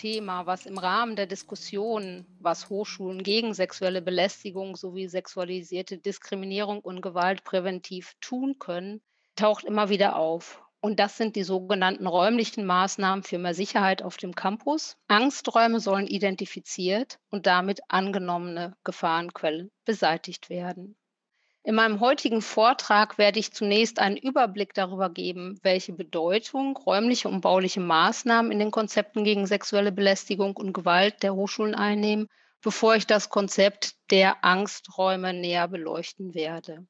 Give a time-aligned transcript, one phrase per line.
[0.00, 7.02] Thema, was im Rahmen der Diskussion, was Hochschulen gegen sexuelle Belästigung sowie sexualisierte Diskriminierung und
[7.02, 9.02] Gewalt präventiv tun können,
[9.36, 10.62] taucht immer wieder auf.
[10.80, 14.96] Und das sind die sogenannten räumlichen Maßnahmen für mehr Sicherheit auf dem Campus.
[15.06, 20.96] Angsträume sollen identifiziert und damit angenommene Gefahrenquellen beseitigt werden.
[21.62, 27.42] In meinem heutigen Vortrag werde ich zunächst einen Überblick darüber geben, welche Bedeutung räumliche und
[27.42, 32.28] bauliche Maßnahmen in den Konzepten gegen sexuelle Belästigung und Gewalt der Hochschulen einnehmen,
[32.62, 36.86] bevor ich das Konzept der Angsträume näher beleuchten werde.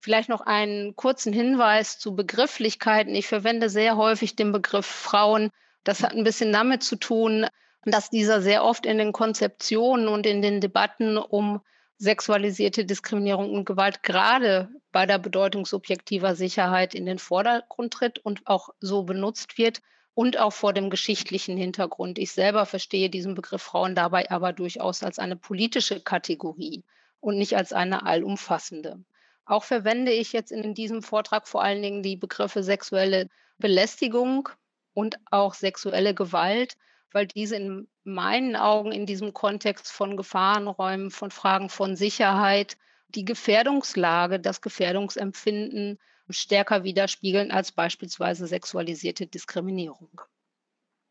[0.00, 3.14] Vielleicht noch einen kurzen Hinweis zu Begrifflichkeiten.
[3.14, 5.50] Ich verwende sehr häufig den Begriff Frauen.
[5.82, 7.46] Das hat ein bisschen damit zu tun,
[7.84, 11.60] dass dieser sehr oft in den Konzeptionen und in den Debatten um
[11.98, 18.46] sexualisierte Diskriminierung und Gewalt gerade bei der Bedeutung subjektiver Sicherheit in den Vordergrund tritt und
[18.46, 19.80] auch so benutzt wird
[20.14, 22.18] und auch vor dem geschichtlichen Hintergrund.
[22.18, 26.84] Ich selber verstehe diesen Begriff Frauen dabei aber durchaus als eine politische Kategorie
[27.20, 29.04] und nicht als eine allumfassende.
[29.46, 34.48] Auch verwende ich jetzt in diesem Vortrag vor allen Dingen die Begriffe sexuelle Belästigung
[34.94, 36.76] und auch sexuelle Gewalt,
[37.14, 42.76] weil diese in meinen Augen in diesem Kontext von Gefahrenräumen, von Fragen von Sicherheit,
[43.08, 45.98] die Gefährdungslage, das Gefährdungsempfinden
[46.28, 50.20] stärker widerspiegeln als beispielsweise sexualisierte Diskriminierung.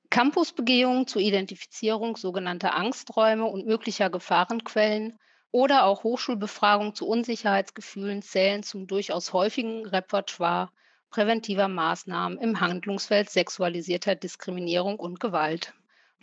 [0.10, 5.18] Campusbegehungen zur Identifizierung sogenannter Angsträume und möglicher Gefahrenquellen
[5.52, 10.70] oder auch Hochschulbefragungen zu Unsicherheitsgefühlen zählen zum durchaus häufigen Repertoire
[11.10, 15.74] präventiver Maßnahmen im Handlungsfeld sexualisierter Diskriminierung und Gewalt.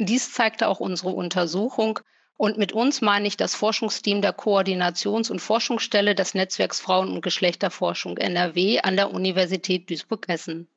[0.03, 2.01] Dies zeigte auch unsere Untersuchung.
[2.39, 7.21] Und mit uns meine ich das Forschungsteam der Koordinations- und Forschungsstelle des Netzwerks Frauen- und
[7.21, 10.69] Geschlechterforschung NRW an der Universität Duisburg-Essen.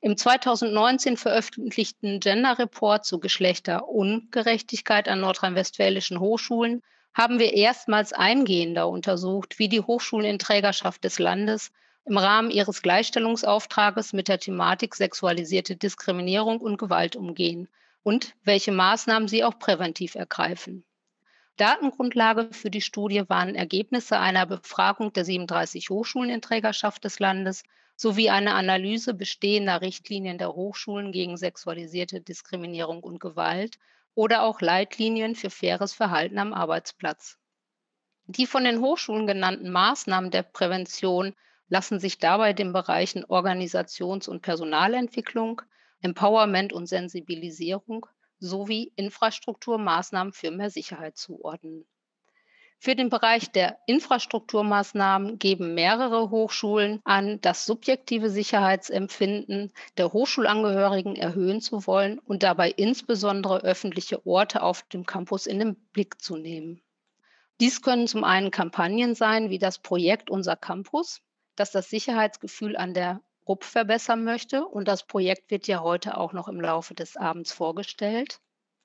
[0.00, 6.82] Im 2019 veröffentlichten Gender Report zu Geschlechterungerechtigkeit an nordrhein-westfälischen Hochschulen
[7.12, 11.70] haben wir erstmals eingehender untersucht, wie die Hochschulen in Trägerschaft des Landes
[12.06, 17.68] im Rahmen ihres Gleichstellungsauftrages mit der Thematik sexualisierte Diskriminierung und Gewalt umgehen
[18.02, 20.84] und welche Maßnahmen sie auch präventiv ergreifen.
[21.56, 27.64] Datengrundlage für die Studie waren Ergebnisse einer Befragung der 37 Hochschulen in Trägerschaft des Landes
[27.96, 33.78] sowie eine Analyse bestehender Richtlinien der Hochschulen gegen sexualisierte Diskriminierung und Gewalt
[34.14, 37.36] oder auch Leitlinien für faires Verhalten am Arbeitsplatz.
[38.26, 41.34] Die von den Hochschulen genannten Maßnahmen der Prävention
[41.68, 45.60] lassen sich dabei den Bereichen Organisations- und Personalentwicklung,
[46.02, 48.06] Empowerment und Sensibilisierung
[48.38, 51.86] sowie Infrastrukturmaßnahmen für mehr Sicherheit zuordnen.
[52.82, 61.60] Für den Bereich der Infrastrukturmaßnahmen geben mehrere Hochschulen an, das subjektive Sicherheitsempfinden der Hochschulangehörigen erhöhen
[61.60, 66.80] zu wollen und dabei insbesondere öffentliche Orte auf dem Campus in den Blick zu nehmen.
[67.60, 71.20] Dies können zum einen Kampagnen sein, wie das Projekt Unser Campus,
[71.56, 74.64] das das Sicherheitsgefühl an der RUP verbessern möchte.
[74.64, 78.40] Und das Projekt wird ja heute auch noch im Laufe des Abends vorgestellt.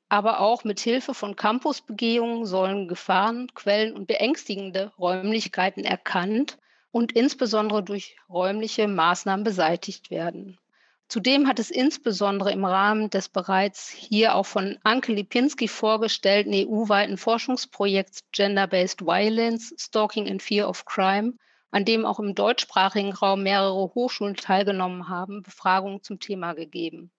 [0.09, 6.57] Aber auch mit Hilfe von Campusbegehungen sollen Gefahren, Quellen und beängstigende Räumlichkeiten erkannt
[6.91, 10.59] und insbesondere durch räumliche Maßnahmen beseitigt werden.
[11.07, 17.17] Zudem hat es insbesondere im Rahmen des bereits hier auch von Anke Lipinski vorgestellten EU-weiten
[17.17, 21.33] Forschungsprojekts Gender-Based Violence, Stalking and Fear of Crime,
[21.71, 27.11] an dem auch im deutschsprachigen Raum mehrere Hochschulen teilgenommen haben, Befragungen zum Thema gegeben.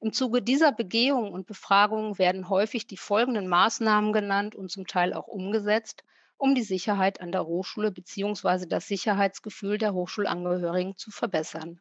[0.00, 5.14] Im Zuge dieser Begehungen und Befragungen werden häufig die folgenden Maßnahmen genannt und zum Teil
[5.14, 6.04] auch umgesetzt,
[6.36, 8.66] um die Sicherheit an der Hochschule bzw.
[8.66, 11.80] das Sicherheitsgefühl der Hochschulangehörigen zu verbessern.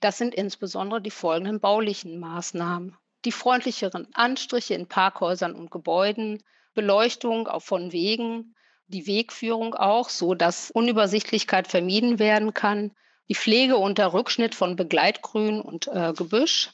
[0.00, 2.96] Das sind insbesondere die folgenden baulichen Maßnahmen.
[3.24, 6.42] Die freundlicheren Anstriche in Parkhäusern und Gebäuden,
[6.72, 8.54] Beleuchtung von Wegen,
[8.88, 12.90] die Wegführung auch, so dass Unübersichtlichkeit vermieden werden kann,
[13.28, 16.72] die Pflege unter Rückschnitt von Begleitgrün und äh, Gebüsch,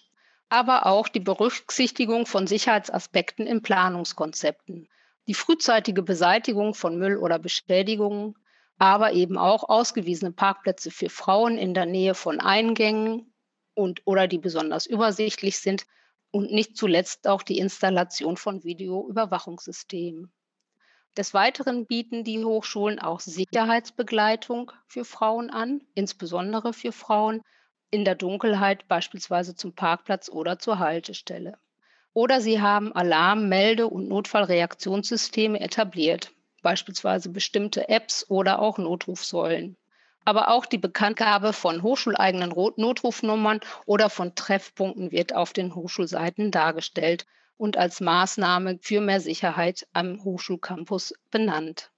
[0.49, 4.89] aber auch die Berücksichtigung von Sicherheitsaspekten in Planungskonzepten,
[5.27, 8.37] die frühzeitige Beseitigung von Müll oder Beschädigungen,
[8.79, 13.33] aber eben auch ausgewiesene Parkplätze für Frauen in der Nähe von Eingängen
[13.75, 15.87] und oder die besonders übersichtlich sind.
[16.31, 20.33] Und nicht zuletzt auch die Installation von Videoüberwachungssystemen.
[21.17, 27.43] Des Weiteren bieten die Hochschulen auch Sicherheitsbegleitung für Frauen an, insbesondere für Frauen,
[27.93, 31.57] in der Dunkelheit beispielsweise zum Parkplatz oder zur Haltestelle.
[32.15, 36.33] Oder sie haben Alarm-, Melde- und Notfallreaktionssysteme etabliert,
[36.63, 39.77] beispielsweise bestimmte Apps oder auch Notrufsäulen.
[40.25, 47.27] Aber auch die Bekanntgabe von hochschuleigenen Notrufnummern oder von Treffpunkten wird auf den Hochschulseiten dargestellt,
[47.57, 51.91] und als Maßnahme für mehr Sicherheit am Hochschulcampus benannt.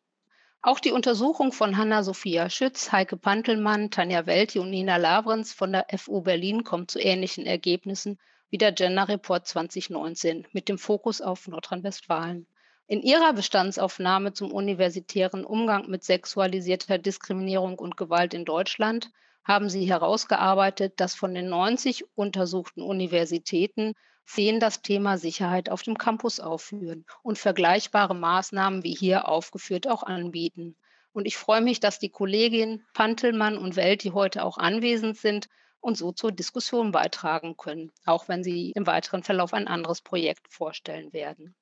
[0.63, 5.87] Auch die Untersuchung von Hanna-Sophia Schütz, Heike Pantelmann, Tanja Welti und Nina Lavrenz von der
[5.97, 8.19] FU Berlin kommt zu ähnlichen Ergebnissen
[8.51, 12.47] wie der Gender Report 2019 mit dem Fokus auf Nordrhein-Westfalen.
[12.89, 19.11] In ihrer Bestandsaufnahme zum universitären Umgang mit sexualisierter Diskriminierung und Gewalt in Deutschland
[19.45, 23.95] haben sie herausgearbeitet, dass von den 90 untersuchten Universitäten
[24.27, 30.03] sehen das Thema Sicherheit auf dem Campus aufführen und vergleichbare Maßnahmen wie hier aufgeführt auch
[30.03, 30.77] anbieten.
[31.13, 35.49] Und ich freue mich, dass die Kolleginnen Pantelmann und Welt, die heute auch anwesend sind
[35.81, 40.53] und so zur Diskussion beitragen können, auch wenn sie im weiteren Verlauf ein anderes Projekt
[40.53, 41.55] vorstellen werden.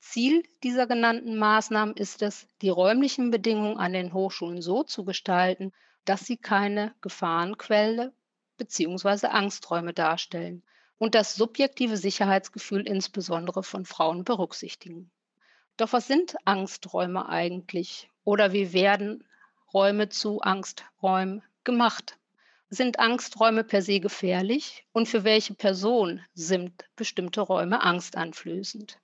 [0.00, 5.72] Ziel dieser genannten Maßnahmen ist es, die räumlichen Bedingungen an den Hochschulen so zu gestalten,
[6.04, 8.12] dass sie keine Gefahrenquelle
[8.58, 9.28] bzw.
[9.28, 10.62] Angsträume darstellen
[10.98, 15.10] und das subjektive Sicherheitsgefühl insbesondere von Frauen berücksichtigen.
[15.76, 19.24] Doch was sind Angsträume eigentlich oder wie werden
[19.72, 22.18] Räume zu Angsträumen gemacht?
[22.68, 28.98] Sind Angsträume per se gefährlich und für welche Person sind bestimmte Räume angstanflößend?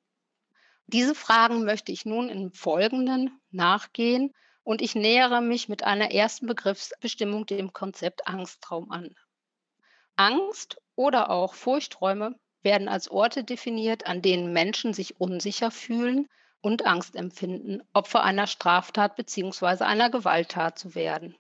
[0.87, 6.47] Diese Fragen möchte ich nun im Folgenden nachgehen und ich nähere mich mit einer ersten
[6.47, 9.14] Begriffsbestimmung dem Konzept Angstraum an.
[10.17, 16.29] Angst oder auch Furchträume werden als Orte definiert, an denen Menschen sich unsicher fühlen
[16.61, 19.85] und Angst empfinden, Opfer einer Straftat bzw.
[19.85, 21.37] einer Gewalttat zu werden.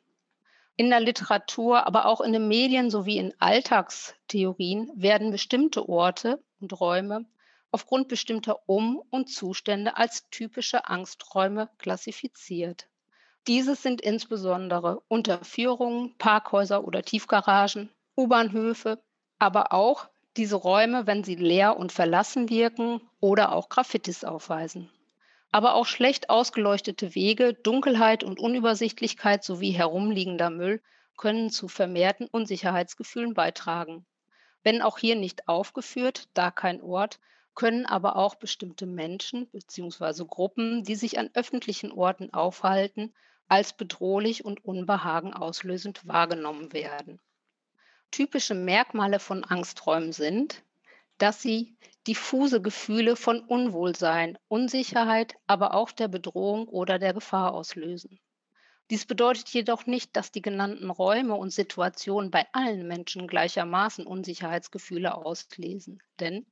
[0.76, 6.78] In der Literatur, aber auch in den Medien sowie in Alltagstheorien werden bestimmte Orte und
[6.78, 7.26] Räume
[7.70, 12.86] aufgrund bestimmter Um- und Zustände als typische Angsträume klassifiziert.
[13.46, 19.02] Diese sind insbesondere Unterführungen, Parkhäuser oder Tiefgaragen, U-Bahnhöfe,
[19.38, 24.90] aber auch diese Räume, wenn sie leer und verlassen wirken oder auch Graffitis aufweisen.
[25.52, 30.82] Aber auch schlecht ausgeleuchtete Wege, Dunkelheit und Unübersichtlichkeit sowie herumliegender Müll
[31.16, 34.04] können zu vermehrten Unsicherheitsgefühlen beitragen.
[34.64, 37.20] Wenn auch hier nicht aufgeführt, da kein Ort,
[37.54, 40.24] können aber auch bestimmte Menschen bzw.
[40.24, 43.14] Gruppen, die sich an öffentlichen Orten aufhalten,
[43.46, 47.20] als bedrohlich und unbehagen auslösend wahrgenommen werden.
[48.14, 50.62] Typische Merkmale von Angsträumen sind,
[51.18, 51.76] dass sie
[52.06, 58.20] diffuse Gefühle von Unwohlsein, Unsicherheit, aber auch der Bedrohung oder der Gefahr auslösen.
[58.88, 65.16] Dies bedeutet jedoch nicht, dass die genannten Räume und Situationen bei allen Menschen gleichermaßen Unsicherheitsgefühle
[65.16, 66.00] auslesen.
[66.20, 66.46] Denn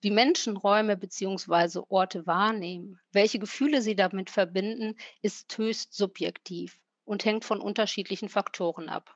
[0.00, 1.82] wie Menschen Räume bzw.
[1.88, 8.88] Orte wahrnehmen, welche Gefühle sie damit verbinden, ist höchst subjektiv und hängt von unterschiedlichen Faktoren
[8.88, 9.15] ab.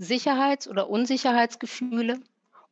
[0.00, 2.20] Sicherheits- oder Unsicherheitsgefühle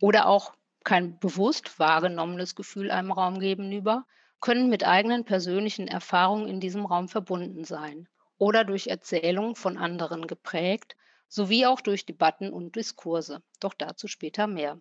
[0.00, 4.06] oder auch kein bewusst wahrgenommenes Gefühl einem Raum gegenüber
[4.40, 8.08] können mit eigenen persönlichen Erfahrungen in diesem Raum verbunden sein
[8.38, 10.96] oder durch Erzählungen von anderen geprägt,
[11.28, 13.42] sowie auch durch Debatten und Diskurse.
[13.60, 14.80] Doch dazu später mehr.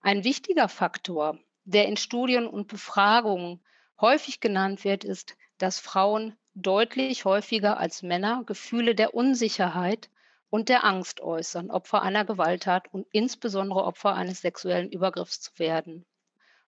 [0.00, 3.60] Ein wichtiger Faktor, der in Studien und Befragungen
[4.00, 10.08] häufig genannt wird, ist, dass Frauen deutlich häufiger als Männer Gefühle der Unsicherheit
[10.50, 16.06] und der Angst äußern, Opfer einer Gewalttat und insbesondere Opfer eines sexuellen Übergriffs zu werden.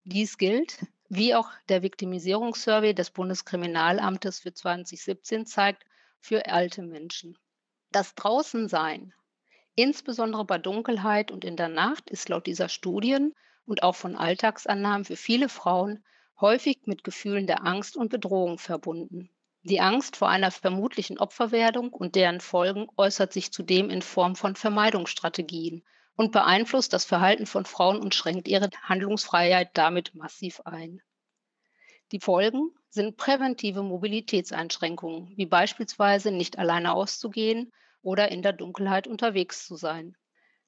[0.04, 5.84] Dies gilt, wie auch der Viktimisierungssurvey des Bundeskriminalamtes für 2017 zeigt,
[6.20, 7.38] für alte Menschen.
[7.90, 9.12] Das Draußensein,
[9.74, 13.34] insbesondere bei Dunkelheit und in der Nacht, ist laut dieser Studien
[13.66, 16.04] und auch von Alltagsannahmen für viele Frauen
[16.40, 19.30] häufig mit Gefühlen der Angst und Bedrohung verbunden.
[19.62, 24.56] Die Angst vor einer vermutlichen Opferwerdung und deren Folgen äußert sich zudem in Form von
[24.56, 25.84] Vermeidungsstrategien
[26.16, 31.02] und beeinflusst das Verhalten von Frauen und schränkt ihre Handlungsfreiheit damit massiv ein.
[32.10, 39.66] Die Folgen sind präventive Mobilitätseinschränkungen, wie beispielsweise nicht alleine auszugehen oder in der Dunkelheit unterwegs
[39.66, 40.16] zu sein.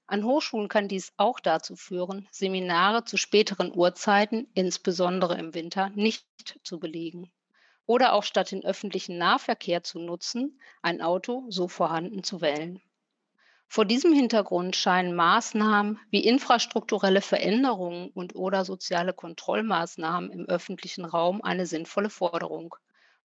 [0.07, 6.27] An Hochschulen kann dies auch dazu führen, Seminare zu späteren Uhrzeiten, insbesondere im Winter, nicht
[6.63, 7.33] zu belegen
[7.87, 12.81] oder auch statt den öffentlichen Nahverkehr zu nutzen, ein Auto so vorhanden zu wählen.
[13.67, 21.41] Vor diesem Hintergrund scheinen Maßnahmen wie infrastrukturelle Veränderungen und oder soziale Kontrollmaßnahmen im öffentlichen Raum
[21.43, 22.75] eine sinnvolle Forderung.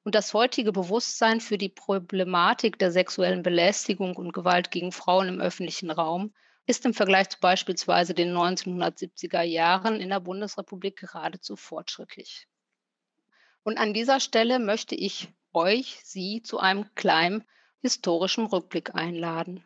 [0.06, 5.42] Und das heutige Bewusstsein für die Problematik der sexuellen Belästigung und Gewalt gegen Frauen im
[5.42, 6.34] öffentlichen Raum
[6.66, 12.48] ist im Vergleich zu beispielsweise den 1970er Jahren in der Bundesrepublik geradezu fortschrittlich.
[13.68, 17.44] Und an dieser Stelle möchte ich euch, Sie zu einem kleinen
[17.82, 19.62] historischen Rückblick einladen.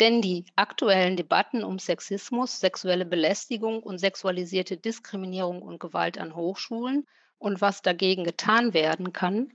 [0.00, 7.06] Denn die aktuellen Debatten um Sexismus, sexuelle Belästigung und sexualisierte Diskriminierung und Gewalt an Hochschulen
[7.38, 9.50] und was dagegen getan werden kann,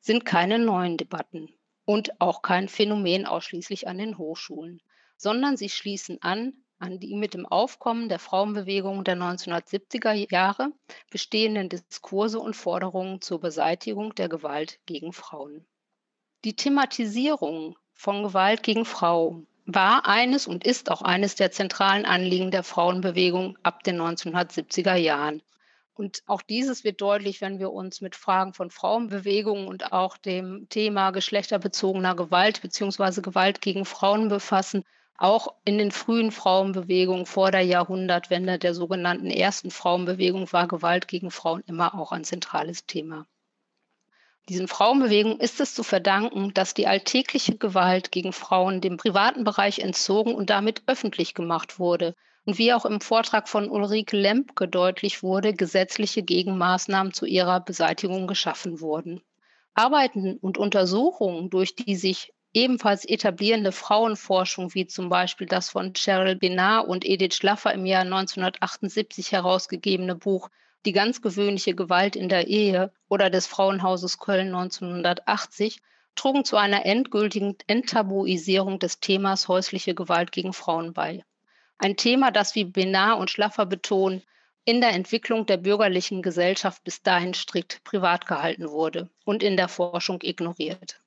[0.00, 4.82] sind keine neuen Debatten und auch kein Phänomen ausschließlich an den Hochschulen,
[5.16, 10.72] sondern sie schließen an an die mit dem Aufkommen der Frauenbewegung der 1970er Jahre
[11.10, 15.66] bestehenden Diskurse und Forderungen zur Beseitigung der Gewalt gegen Frauen.
[16.44, 22.50] Die Thematisierung von Gewalt gegen Frauen war eines und ist auch eines der zentralen Anliegen
[22.50, 25.42] der Frauenbewegung ab den 1970er Jahren.
[25.92, 30.66] Und auch dieses wird deutlich, wenn wir uns mit Fragen von Frauenbewegungen und auch dem
[30.70, 33.20] Thema geschlechterbezogener Gewalt bzw.
[33.20, 34.84] Gewalt gegen Frauen befassen.
[35.20, 41.30] Auch in den frühen Frauenbewegungen vor der Jahrhundertwende der sogenannten ersten Frauenbewegung war Gewalt gegen
[41.30, 43.26] Frauen immer auch ein zentrales Thema.
[44.48, 49.80] Diesen Frauenbewegungen ist es zu verdanken, dass die alltägliche Gewalt gegen Frauen dem privaten Bereich
[49.80, 52.14] entzogen und damit öffentlich gemacht wurde.
[52.46, 58.26] Und wie auch im Vortrag von Ulrike Lempke deutlich wurde, gesetzliche Gegenmaßnahmen zu ihrer Beseitigung
[58.26, 59.20] geschaffen wurden.
[59.74, 66.36] Arbeiten und Untersuchungen, durch die sich ebenfalls etablierende Frauenforschung, wie zum Beispiel das von Cheryl
[66.36, 70.50] Benar und Edith Schlaffer im Jahr 1978 herausgegebene Buch
[70.86, 75.80] die ganz gewöhnliche Gewalt in der Ehe oder des Frauenhauses Köln 1980
[76.14, 81.24] trugen zu einer endgültigen Enttabuisierung des Themas häusliche Gewalt gegen Frauen bei.
[81.78, 84.22] Ein Thema, das, wie Benar und Schlaffer betonen,
[84.64, 89.68] in der Entwicklung der bürgerlichen Gesellschaft bis dahin strikt privat gehalten wurde und in der
[89.68, 91.00] Forschung ignoriert.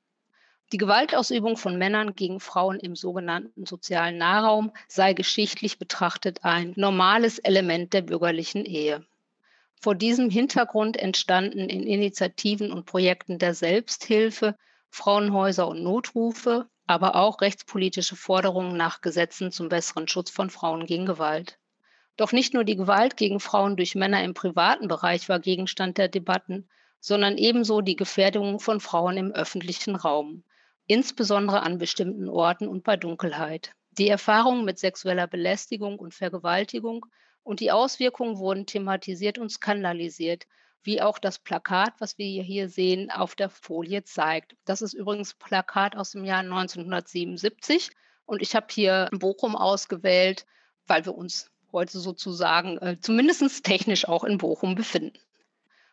[0.74, 7.38] Die Gewaltausübung von Männern gegen Frauen im sogenannten sozialen Nahraum sei geschichtlich betrachtet ein normales
[7.38, 9.06] Element der bürgerlichen Ehe.
[9.80, 14.58] Vor diesem Hintergrund entstanden in Initiativen und Projekten der Selbsthilfe
[14.90, 21.06] Frauenhäuser und Notrufe, aber auch rechtspolitische Forderungen nach Gesetzen zum besseren Schutz von Frauen gegen
[21.06, 21.60] Gewalt.
[22.18, 26.08] Doch nicht nur die Gewalt gegen Frauen durch Männer im privaten Bereich war Gegenstand der
[26.08, 26.68] Debatten,
[27.00, 30.44] sondern ebenso die Gefährdung von Frauen im öffentlichen Raum,
[30.94, 33.72] insbesondere an bestimmten Orten und bei Dunkelheit.
[33.98, 37.08] Die Erfahrungen mit sexueller Belästigung und Vergewaltigung
[37.42, 40.46] und die Auswirkungen wurden thematisiert und skandalisiert,
[40.84, 44.56] wie auch das Plakat, was wir hier sehen, auf der Folie zeigt.
[44.66, 47.90] Das ist übrigens Plakat aus dem Jahr 1977
[48.28, 50.46] und ich habe hier Bochum ausgewählt,
[50.86, 55.18] weil wir uns heute sozusagen äh, zumindest technisch auch in Bochum befinden.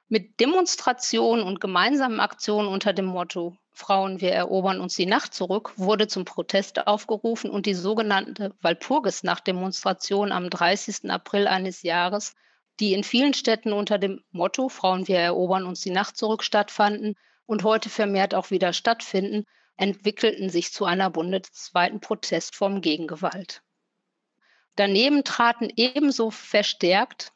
[0.09, 5.73] Mit Demonstrationen und gemeinsamen Aktionen unter dem Motto Frauen, wir erobern uns die Nacht zurück,
[5.77, 11.11] wurde zum Protest aufgerufen und die sogenannte Walpurgisnacht-Demonstration am 30.
[11.11, 12.35] April eines Jahres,
[12.79, 17.17] die in vielen Städten unter dem Motto Frauen, wir erobern uns die Nacht zurück stattfanden
[17.47, 19.47] und heute vermehrt auch wieder stattfinden,
[19.77, 23.63] entwickelten sich zu einer bundesweiten Protestform gegen Gewalt.
[24.77, 27.33] Daneben traten ebenso verstärkt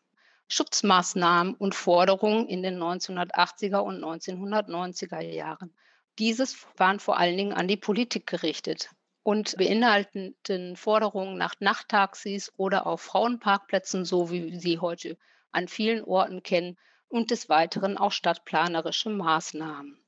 [0.49, 5.75] Schutzmaßnahmen und Forderungen in den 1980er und 1990er Jahren.
[6.19, 8.91] Dieses waren vor allen Dingen an die Politik gerichtet
[9.23, 15.19] und beinhalteten Forderungen nach Nachttaxis oder auf Frauenparkplätzen, so wie wir sie heute
[15.51, 16.77] an vielen Orten kennen,
[17.09, 19.99] und des Weiteren auch stadtplanerische Maßnahmen.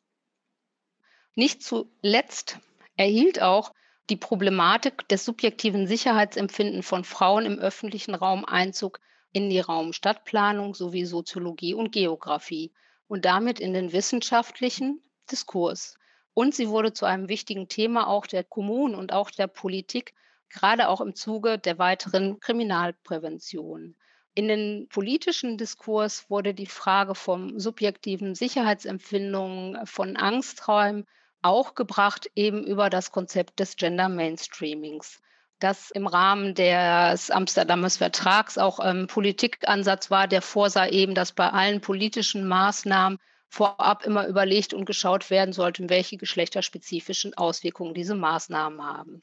[1.37, 2.59] Nicht zuletzt
[2.97, 3.73] erhielt auch
[4.11, 9.01] die Problematik des subjektiven Sicherheitsempfindens von Frauen im öffentlichen Raum Einzug
[9.33, 12.73] in die Raum-Stadtplanung sowie Soziologie und Geografie
[13.07, 15.97] und damit in den wissenschaftlichen, Diskurs.
[16.35, 20.15] Und sie wurde zu einem wichtigen Thema auch der Kommunen und auch der Politik,
[20.51, 23.97] gerade auch im Zuge der weiteren Kriminalprävention.
[24.35, 31.07] In den politischen Diskurs wurde die Frage vom subjektiven Sicherheitsempfindungen, von Angsträumen
[31.41, 35.21] auch gebracht, eben über das Konzept des Gender Mainstreamings
[35.59, 41.49] das im Rahmen des Amsterdamer Vertrags auch ein Politikansatz war, der vorsah eben, dass bei
[41.49, 43.19] allen politischen Maßnahmen
[43.57, 49.23] vorab immer überlegt und geschaut werden sollte, welche geschlechterspezifischen Auswirkungen diese Maßnahmen haben.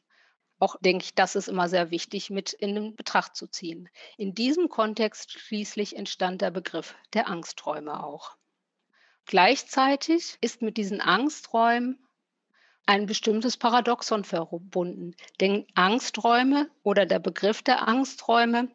[0.58, 3.90] Auch denke ich, das ist immer sehr wichtig mit in Betracht zu ziehen.
[4.18, 8.36] In diesem Kontext schließlich entstand der Begriff der Angsträume auch.
[9.26, 12.00] Gleichzeitig ist mit diesen Angsträumen
[12.88, 15.16] ein bestimmtes Paradoxon verbunden.
[15.42, 18.70] Denn Angsträume oder der Begriff der Angsträume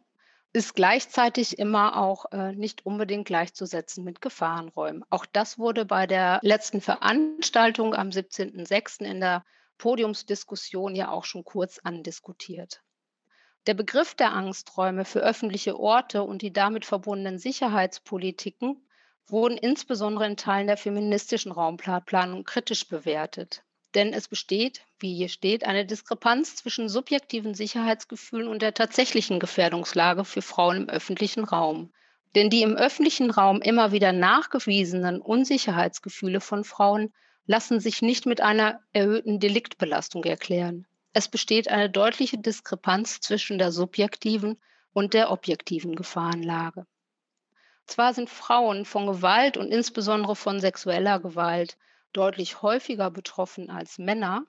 [0.53, 5.05] ist gleichzeitig immer auch äh, nicht unbedingt gleichzusetzen mit Gefahrenräumen.
[5.11, 9.05] Auch das wurde bei der letzten Veranstaltung am 17.06.
[9.05, 9.45] in der
[9.77, 12.83] Podiumsdiskussion ja auch schon kurz andiskutiert.
[13.67, 18.89] Der Begriff der Angsträume für öffentliche Orte und die damit verbundenen Sicherheitspolitiken
[19.27, 23.63] wurden insbesondere in Teilen der feministischen Raumplanung kritisch bewertet.
[23.95, 30.25] Denn es besteht, wie hier steht, eine Diskrepanz zwischen subjektiven Sicherheitsgefühlen und der tatsächlichen Gefährdungslage
[30.25, 31.93] für Frauen im öffentlichen Raum.
[32.35, 37.13] Denn die im öffentlichen Raum immer wieder nachgewiesenen Unsicherheitsgefühle von Frauen
[37.47, 40.87] lassen sich nicht mit einer erhöhten Deliktbelastung erklären.
[41.15, 44.61] Es besteht eine deutliche Diskrepanz zwischen der subjektiven
[44.93, 46.87] und der objektiven Gefahrenlage.
[47.87, 51.79] Zwar sind Frauen von Gewalt und insbesondere von sexueller Gewalt
[52.13, 54.45] deutlich häufiger betroffen als Männer,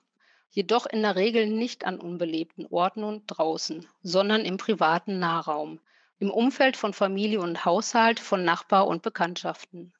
[0.50, 5.80] jedoch in der Regel nicht an unbelebten Orten und draußen, sondern im privaten Nahraum,
[6.18, 9.92] im Umfeld von Familie und Haushalt, von Nachbar und Bekanntschaften.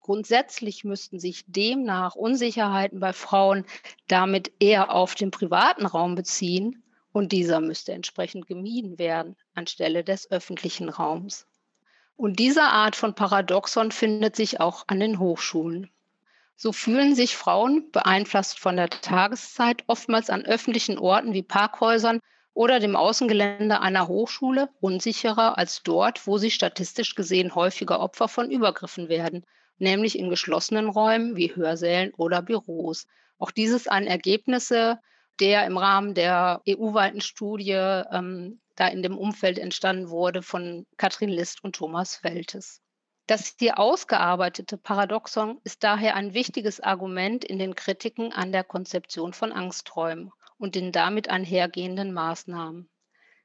[0.00, 3.66] Grundsätzlich müssten sich demnach Unsicherheiten bei Frauen
[4.06, 10.30] damit eher auf den privaten Raum beziehen und dieser müsste entsprechend gemieden werden anstelle des
[10.30, 11.46] öffentlichen Raums.
[12.16, 15.90] Und diese Art von Paradoxon findet sich auch an den Hochschulen.
[16.60, 22.18] So fühlen sich Frauen, beeinflusst von der Tageszeit, oftmals an öffentlichen Orten wie Parkhäusern
[22.52, 28.50] oder dem Außengelände einer Hochschule unsicherer als dort, wo sie statistisch gesehen häufiger Opfer von
[28.50, 29.46] Übergriffen werden,
[29.78, 33.06] nämlich in geschlossenen Räumen wie Hörsälen oder Büros.
[33.38, 34.98] Auch dieses ein Ergebnisse
[35.38, 41.30] der im Rahmen der EU-weiten Studie ähm, da in dem Umfeld entstanden wurde von Katrin
[41.30, 42.82] List und Thomas Feltes.
[43.28, 49.34] Das hier ausgearbeitete Paradoxon ist daher ein wichtiges Argument in den Kritiken an der Konzeption
[49.34, 52.88] von Angstträumen und den damit einhergehenden Maßnahmen.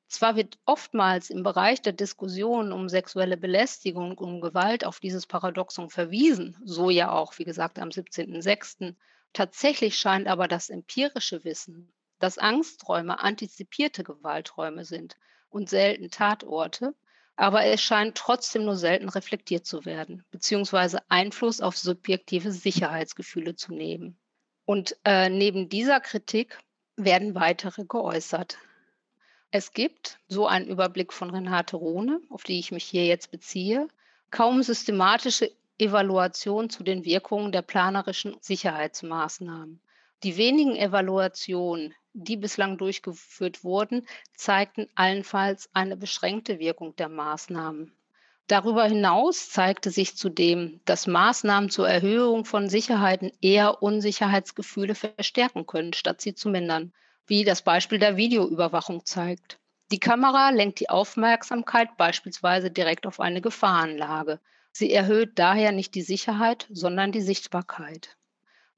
[0.08, 5.90] Zwar wird oftmals im Bereich der Diskussion um sexuelle Belästigung und Gewalt auf dieses Paradoxon
[5.90, 8.96] verwiesen, so ja auch, wie gesagt, am 17.06.
[9.34, 15.18] Tatsächlich scheint aber das empirische Wissen, dass Angstträume antizipierte Gewalträume sind
[15.50, 16.96] und selten Tatorte,
[17.36, 23.74] aber es scheint trotzdem nur selten reflektiert zu werden, beziehungsweise Einfluss auf subjektive Sicherheitsgefühle zu
[23.74, 24.18] nehmen.
[24.66, 26.60] Und äh, neben dieser Kritik
[26.96, 28.58] werden weitere geäußert.
[29.52, 33.88] Es gibt, so ein Überblick von Renate Rohne, auf die ich mich hier jetzt beziehe,
[34.32, 39.82] kaum systematische Evaluation zu den Wirkungen der planerischen Sicherheitsmaßnahmen.
[40.24, 47.92] Die wenigen Evaluationen, die bislang durchgeführt wurden, zeigten allenfalls eine beschränkte Wirkung der Maßnahmen.
[48.48, 55.94] Darüber hinaus zeigte sich zudem, dass Maßnahmen zur Erhöhung von Sicherheiten eher Unsicherheitsgefühle verstärken können,
[55.94, 56.94] statt sie zu mindern,
[57.26, 59.60] wie das Beispiel der Videoüberwachung zeigt.
[59.92, 64.40] Die Kamera lenkt die Aufmerksamkeit beispielsweise direkt auf eine Gefahrenlage.
[64.72, 68.18] Sie erhöht daher nicht die Sicherheit, sondern die Sichtbarkeit.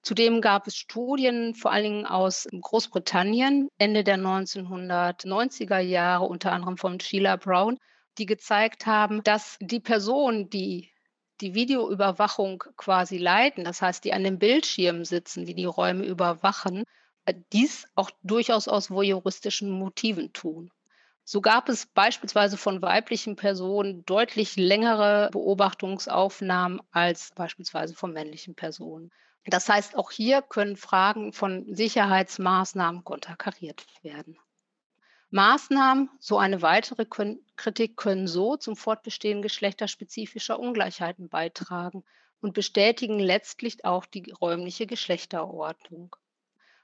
[0.05, 6.77] Zudem gab es Studien, vor allen Dingen aus Großbritannien, Ende der 1990er Jahre, unter anderem
[6.77, 7.79] von Sheila Brown,
[8.19, 10.91] die gezeigt haben, dass die Personen, die
[11.41, 16.83] die Videoüberwachung quasi leiten, das heißt, die an den Bildschirmen sitzen, die die Räume überwachen,
[17.25, 20.69] äh, dies auch durchaus aus voyeuristischen Motiven tun.
[21.23, 29.09] So gab es beispielsweise von weiblichen Personen deutlich längere Beobachtungsaufnahmen als beispielsweise von männlichen Personen.
[29.45, 34.38] Das heißt, auch hier können Fragen von Sicherheitsmaßnahmen konterkariert werden.
[35.29, 42.03] Maßnahmen, so eine weitere Kritik, können so zum Fortbestehen geschlechterspezifischer Ungleichheiten beitragen
[42.41, 46.15] und bestätigen letztlich auch die räumliche Geschlechterordnung.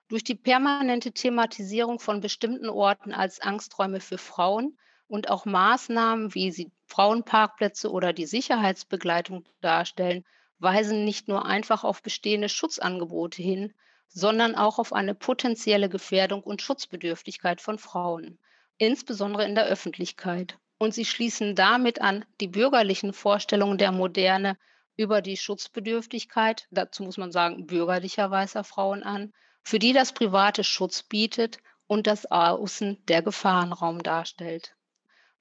[0.07, 6.51] Durch die permanente Thematisierung von bestimmten Orten als Angsträume für Frauen und auch Maßnahmen, wie
[6.51, 10.25] sie Frauenparkplätze oder die Sicherheitsbegleitung darstellen,
[10.61, 13.73] weisen nicht nur einfach auf bestehende Schutzangebote hin,
[14.07, 18.37] sondern auch auf eine potenzielle Gefährdung und Schutzbedürftigkeit von Frauen,
[18.77, 20.57] insbesondere in der Öffentlichkeit.
[20.77, 24.57] Und sie schließen damit an die bürgerlichen Vorstellungen der Moderne
[24.97, 30.63] über die Schutzbedürftigkeit, dazu muss man sagen, bürgerlicher weißer Frauen an, für die das private
[30.63, 34.75] Schutz bietet und das Außen der Gefahrenraum darstellt.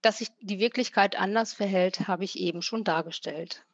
[0.03, 3.65] Dass sich die Wirklichkeit anders verhält, habe ich eben schon dargestellt.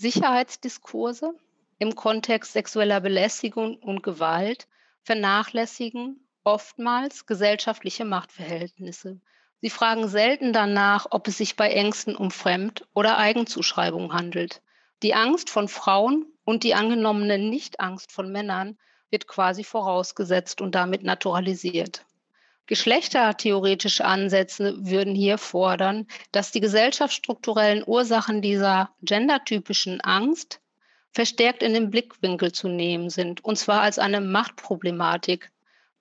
[0.00, 1.34] Sicherheitsdiskurse
[1.78, 4.66] im Kontext sexueller Belästigung und Gewalt
[5.02, 9.20] vernachlässigen oftmals gesellschaftliche Machtverhältnisse.
[9.60, 14.62] Sie fragen selten danach, ob es sich bei Ängsten um Fremd- oder Eigenzuschreibung handelt.
[15.02, 18.78] Die Angst von Frauen und die angenommene Nichtangst von Männern
[19.10, 22.06] wird quasi vorausgesetzt und damit naturalisiert.
[22.70, 30.60] Geschlechtertheoretische Ansätze würden hier fordern, dass die gesellschaftsstrukturellen Ursachen dieser gendertypischen Angst
[31.10, 35.50] verstärkt in den Blickwinkel zu nehmen sind, und zwar als eine Machtproblematik.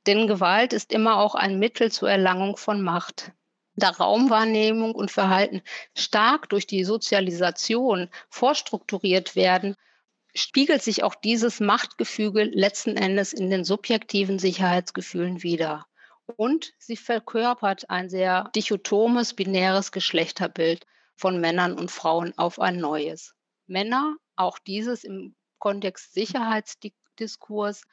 [0.05, 3.31] Denn Gewalt ist immer auch ein Mittel zur Erlangung von Macht.
[3.73, 5.63] Da Raumwahrnehmung und Verhalten
[5.97, 9.75] stark durch die Sozialisation vorstrukturiert werden,
[10.35, 15.87] spiegelt sich auch dieses Machtgefüge letzten Endes in den subjektiven Sicherheitsgefühlen wider.
[16.37, 23.35] Und sie verkörpert ein sehr dichotomes, binäres Geschlechterbild von Männern und Frauen auf ein neues.
[23.67, 27.83] Männer, auch dieses im Kontext Sicherheitsdiskurs,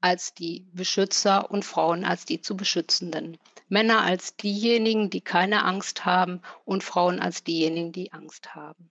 [0.00, 3.38] als die Beschützer und Frauen als die zu Beschützenden.
[3.68, 8.90] Männer als diejenigen, die keine Angst haben und Frauen als diejenigen, die Angst haben.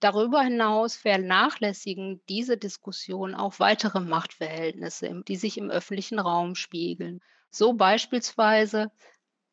[0.00, 7.20] Darüber hinaus vernachlässigen diese Diskussionen auch weitere Machtverhältnisse, die sich im öffentlichen Raum spiegeln.
[7.54, 8.90] So beispielsweise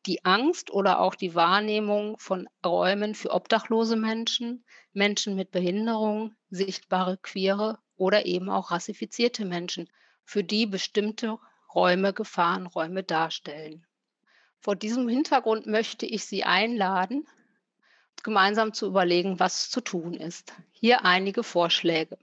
[0.06, 7.18] die Angst oder auch die Wahrnehmung von Räumen für obdachlose Menschen, Menschen mit Behinderung, sichtbare
[7.18, 9.90] Queere oder eben auch rassifizierte Menschen,
[10.24, 11.38] für die bestimmte
[11.74, 13.86] Räume Gefahrenräume darstellen.
[14.60, 17.28] Vor diesem Hintergrund möchte ich Sie einladen,
[18.22, 20.54] gemeinsam zu überlegen, was zu tun ist.
[20.72, 22.16] Hier einige Vorschläge.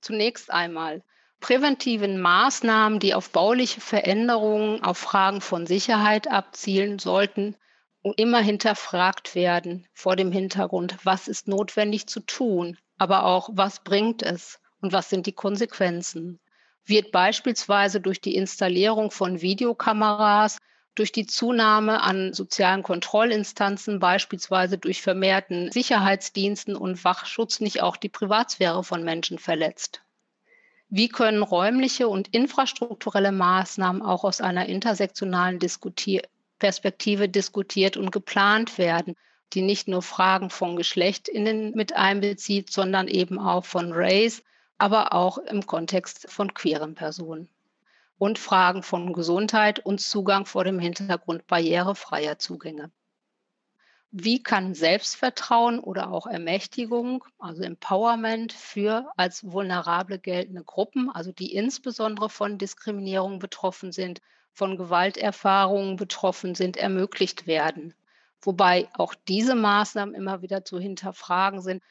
[0.00, 1.04] Zunächst einmal
[1.40, 7.56] präventiven Maßnahmen, die auf bauliche Veränderungen, auf Fragen von Sicherheit abzielen sollten,
[8.16, 14.22] immer hinterfragt werden vor dem Hintergrund, was ist notwendig zu tun, aber auch, was bringt
[14.22, 16.38] es und was sind die Konsequenzen.
[16.84, 20.58] Wird beispielsweise durch die Installierung von Videokameras
[20.94, 28.08] durch die Zunahme an sozialen Kontrollinstanzen, beispielsweise durch vermehrten Sicherheitsdiensten und Wachschutz, nicht auch die
[28.08, 30.05] Privatsphäre von Menschen verletzt?
[30.88, 36.22] Wie können räumliche und infrastrukturelle Maßnahmen auch aus einer intersektionalen Diskutier
[36.58, 39.14] Perspektive diskutiert und geplant werden,
[39.52, 44.42] die nicht nur Fragen von Geschlecht in den, mit einbezieht, sondern eben auch von Race,
[44.78, 47.48] aber auch im Kontext von queeren Personen?
[48.18, 52.90] und Fragen von Gesundheit und Zugang vor dem Hintergrund barrierefreier Zugänge.
[54.10, 61.52] Wie kann Selbstvertrauen oder auch Ermächtigung, also Empowerment für als vulnerable geltende Gruppen, also die
[61.52, 64.20] insbesondere von Diskriminierung betroffen sind,
[64.52, 67.94] von Gewalterfahrungen betroffen sind, ermöglicht werden?
[68.40, 71.82] Wobei auch diese Maßnahmen immer wieder zu hinterfragen sind,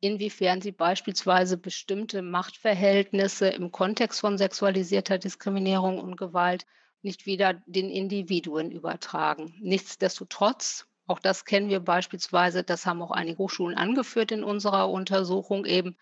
[0.00, 6.66] inwiefern sie beispielsweise bestimmte Machtverhältnisse im Kontext von sexualisierter Diskriminierung und Gewalt
[7.02, 9.54] nicht wieder den Individuen übertragen.
[9.60, 15.64] Nichtsdestotrotz, auch das kennen wir beispielsweise, das haben auch einige Hochschulen angeführt in unserer Untersuchung
[15.64, 15.96] eben,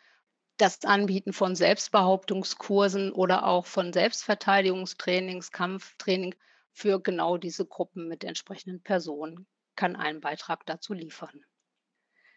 [0.57, 6.35] das Anbieten von Selbstbehauptungskursen oder auch von Selbstverteidigungstrainings, Kampftraining
[6.73, 11.45] für genau diese Gruppen mit entsprechenden Personen kann einen Beitrag dazu liefern.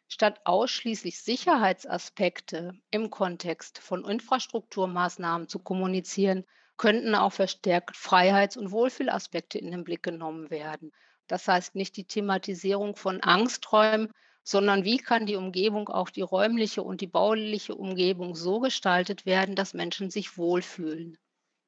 [0.09, 6.45] Statt ausschließlich Sicherheitsaspekte im Kontext von Infrastrukturmaßnahmen zu kommunizieren,
[6.77, 10.91] könnten auch verstärkt Freiheits- und Wohlfühlaspekte in den Blick genommen werden.
[11.27, 14.11] Das heißt nicht die Thematisierung von Angsträumen,
[14.43, 19.55] sondern wie kann die Umgebung, auch die räumliche und die bauliche Umgebung so gestaltet werden,
[19.55, 21.17] dass Menschen sich wohlfühlen.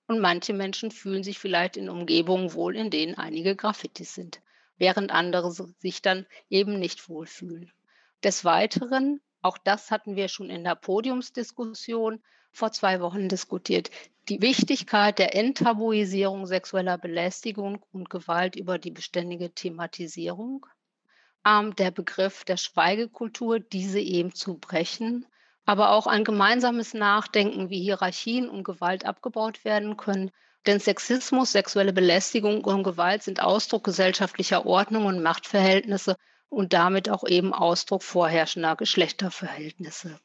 [0.08, 4.42] Und manche Menschen fühlen sich vielleicht in Umgebungen wohl, in denen einige Graffitis sind,
[4.78, 7.72] während andere sich dann eben nicht wohlfühlen.
[8.24, 13.90] Des Weiteren, auch das hatten wir schon in der Podiumsdiskussion vor zwei Wochen diskutiert,
[14.30, 20.66] die Wichtigkeit der Enttabuisierung sexueller Belästigung und Gewalt über die beständige Thematisierung,
[21.46, 25.26] ähm, der Begriff der Schweigekultur, diese eben zu brechen,
[25.66, 30.32] aber auch ein gemeinsames Nachdenken, wie Hierarchien und Gewalt abgebaut werden können.
[30.66, 36.18] Denn Sexismus, sexuelle Belästigung und Gewalt sind Ausdruck gesellschaftlicher Ordnung und Machtverhältnisse
[36.50, 40.20] und damit auch eben Ausdruck vorherrschender Geschlechterverhältnisse.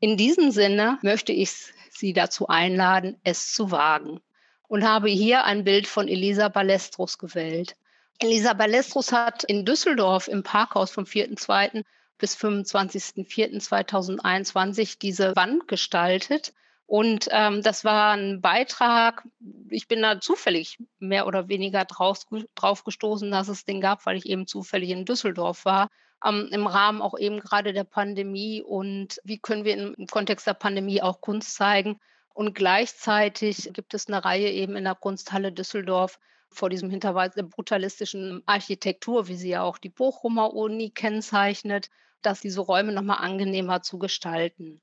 [0.00, 1.50] In diesem Sinne möchte ich
[1.90, 4.20] Sie dazu einladen, es zu wagen
[4.68, 7.76] und habe hier ein Bild von Elisa Ballestros gewählt.
[8.20, 11.84] Elisa Ballestros hat in Düsseldorf im Parkhaus vom 4.2.
[12.18, 16.52] bis 25.04.2021 diese Wand gestaltet
[16.88, 19.22] und ähm, das war ein Beitrag,
[19.68, 22.20] ich bin da zufällig mehr oder weniger drauf,
[22.54, 25.90] drauf gestoßen, dass es den gab, weil ich eben zufällig in Düsseldorf war.
[26.24, 30.54] Ähm, Im Rahmen auch eben gerade der Pandemie und wie können wir im Kontext der
[30.54, 32.00] Pandemie auch Kunst zeigen.
[32.34, 36.18] Und gleichzeitig gibt es eine Reihe eben in der Kunsthalle Düsseldorf
[36.50, 41.90] vor diesem Hinterweis der brutalistischen Architektur, wie sie ja auch die Bochumer Uni kennzeichnet,
[42.22, 44.80] dass diese Räume nochmal angenehmer zu gestalten.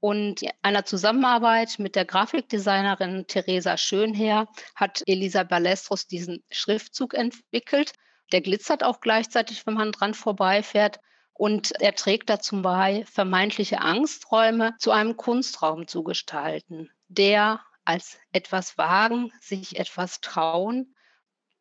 [0.00, 4.46] Und einer Zusammenarbeit mit der Grafikdesignerin Theresa Schönherr
[4.76, 7.92] hat Elisa Balestros diesen Schriftzug entwickelt.
[8.32, 11.00] Der glitzert auch gleichzeitig, wenn man dran vorbeifährt.
[11.32, 18.76] Und er trägt dazu bei, vermeintliche Angsträume zu einem Kunstraum zu gestalten, der als etwas
[18.76, 20.94] wagen, sich etwas trauen,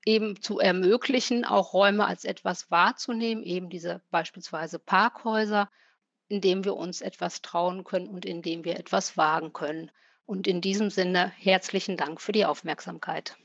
[0.06, 5.70] eben zu ermöglichen, auch Räume als etwas wahrzunehmen, eben diese beispielsweise Parkhäuser
[6.30, 9.92] in dem wir uns etwas trauen können und in dem wir etwas wagen können.
[10.26, 13.38] Und in diesem Sinne herzlichen Dank für die Aufmerksamkeit.